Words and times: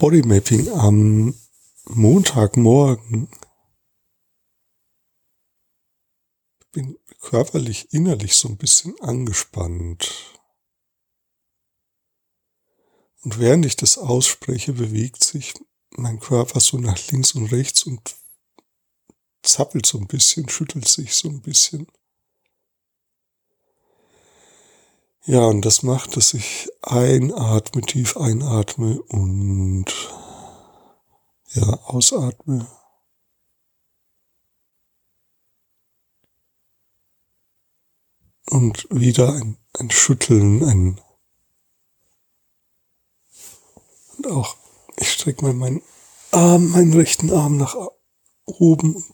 Bodymapping 0.00 0.70
am 0.70 1.38
Montagmorgen. 1.84 3.28
Bin 6.72 6.98
körperlich, 7.20 7.92
innerlich 7.92 8.34
so 8.34 8.48
ein 8.48 8.56
bisschen 8.56 8.98
angespannt. 9.02 10.40
Und 13.20 13.38
während 13.38 13.66
ich 13.66 13.76
das 13.76 13.98
ausspreche, 13.98 14.72
bewegt 14.72 15.22
sich 15.22 15.52
mein 15.90 16.18
Körper 16.18 16.60
so 16.60 16.78
nach 16.78 16.96
links 17.08 17.32
und 17.32 17.52
rechts 17.52 17.82
und 17.82 18.16
zappelt 19.42 19.84
so 19.84 19.98
ein 19.98 20.06
bisschen, 20.06 20.48
schüttelt 20.48 20.88
sich 20.88 21.14
so 21.14 21.28
ein 21.28 21.42
bisschen. 21.42 21.86
Ja, 25.26 25.44
und 25.46 25.64
das 25.64 25.82
macht, 25.82 26.16
dass 26.16 26.34
ich 26.34 26.68
einatme, 26.82 27.82
tief 27.82 28.16
einatme 28.16 29.02
und 29.02 29.86
ja, 31.52 31.78
ausatme. 31.84 32.66
Und 38.50 38.86
wieder 38.90 39.34
ein, 39.34 39.58
ein 39.78 39.90
Schütteln, 39.90 40.64
ein 40.64 41.00
und 44.16 44.32
auch 44.32 44.56
ich 44.96 45.12
strecke 45.12 45.44
mal 45.44 45.54
meinen 45.54 45.82
Arm, 46.30 46.70
meinen 46.70 46.92
rechten 46.92 47.32
Arm 47.32 47.56
nach 47.56 47.74
oben 48.44 48.96
und 48.96 49.04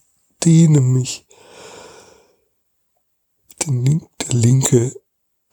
dehne 0.44 0.80
mich. 0.80 1.26
Der 3.64 4.32
linke 4.32 4.92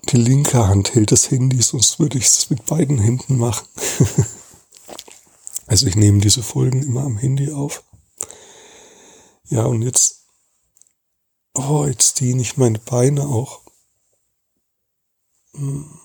die 0.10 0.18
linke 0.18 0.68
Hand 0.68 0.96
hält 0.96 1.12
das 1.12 1.32
Handy, 1.32 1.62
sonst 1.62 2.00
würde 2.00 2.18
ich 2.18 2.26
es 2.26 2.50
mit 2.50 2.66
beiden 2.66 3.00
Händen 3.00 3.38
machen. 3.38 3.68
also 5.68 5.88
ich 5.88 5.96
nehme 5.96 6.20
diese 6.20 6.44
Folgen 6.44 6.84
immer 6.84 7.04
am 7.04 7.18
Handy 7.18 7.52
auf. 7.52 7.84
Ja, 9.46 9.66
und 9.66 9.82
jetzt, 9.82 10.26
oh, 11.54 11.86
jetzt 11.86 12.20
dehne 12.20 12.42
ich 12.42 12.58
meine 12.58 12.80
Beine 12.80 13.28
auch. 13.28 13.62
Hm. 15.56 16.00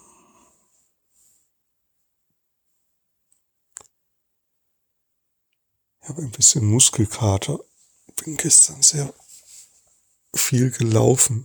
Ich 6.03 6.09
habe 6.09 6.23
ein 6.23 6.31
bisschen 6.31 6.65
Muskelkater. 6.65 7.61
Bin 8.25 8.37
gestern 8.37 8.83
sehr 8.83 9.13
viel 10.35 10.71
gelaufen. 10.71 11.45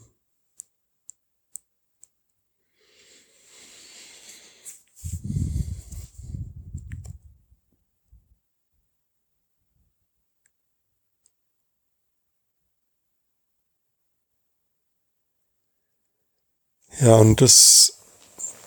Ja, 17.00 17.16
und 17.16 17.42
das 17.42 17.98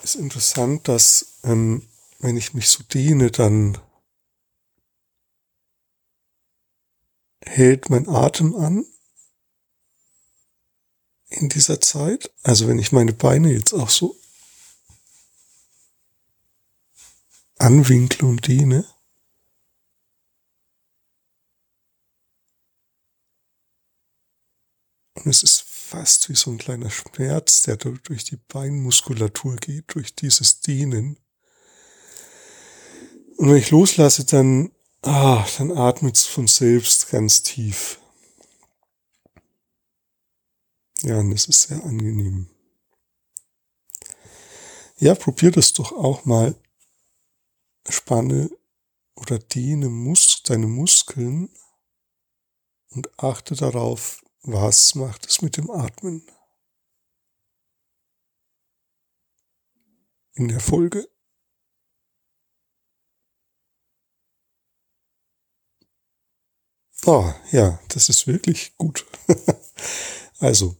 ist 0.03 0.15
interessant, 0.15 0.87
dass 0.87 1.39
ähm, 1.43 1.87
wenn 2.19 2.37
ich 2.37 2.53
mich 2.53 2.69
so 2.69 2.83
dehne, 2.83 3.31
dann 3.31 3.77
hält 7.45 7.89
mein 7.89 8.07
Atem 8.09 8.55
an 8.55 8.85
in 11.29 11.49
dieser 11.49 11.79
Zeit. 11.81 12.31
Also 12.43 12.67
wenn 12.67 12.79
ich 12.79 12.91
meine 12.91 13.13
Beine 13.13 13.51
jetzt 13.51 13.73
auch 13.73 13.89
so 13.89 14.15
anwinkle 17.59 18.27
und 18.27 18.47
dehne, 18.47 18.85
und 25.15 25.27
es 25.27 25.43
ist 25.43 25.66
fast 25.87 26.27
wie 26.27 26.35
so 26.35 26.51
ein 26.51 26.57
kleiner 26.57 26.89
Schmerz, 26.89 27.61
der 27.61 27.77
durch 27.77 28.25
die 28.25 28.35
Beinmuskulatur 28.35 29.55
geht, 29.55 29.85
durch 29.95 30.13
dieses 30.13 30.59
Dehnen. 30.59 31.17
Und 33.37 33.49
wenn 33.49 33.55
ich 33.55 33.71
loslasse, 33.71 34.25
dann, 34.25 34.71
ah, 35.03 35.47
dann 35.57 35.71
atmet 35.71 36.17
es 36.17 36.25
von 36.25 36.47
selbst 36.47 37.09
ganz 37.09 37.41
tief. 37.41 38.01
Ja, 41.03 41.19
und 41.19 41.31
das 41.31 41.45
ist 41.45 41.61
sehr 41.63 41.81
angenehm. 41.81 42.49
Ja, 44.97 45.15
probier 45.15 45.51
das 45.51 45.71
doch 45.71 45.93
auch 45.93 46.25
mal. 46.25 46.55
Spanne 47.87 48.49
oder 49.15 49.39
dehne 49.39 49.87
Mus 49.87 50.43
deine 50.43 50.67
Muskeln 50.67 51.49
und 52.89 53.07
achte 53.17 53.55
darauf, 53.55 54.21
was 54.47 54.95
macht 54.95 55.27
es 55.27 55.41
mit 55.41 55.57
dem 55.57 55.69
Atmen? 55.69 56.25
In 60.35 60.47
der 60.47 60.61
Folge. 60.61 61.07
Oh, 67.05 67.33
ja, 67.51 67.79
das 67.89 68.09
ist 68.09 68.27
wirklich 68.27 68.75
gut. 68.77 69.05
also, 70.39 70.77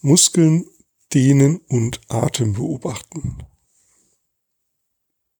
Muskeln 0.00 0.68
dehnen 1.12 1.58
und 1.68 2.00
Atem 2.08 2.52
beobachten. 2.54 3.44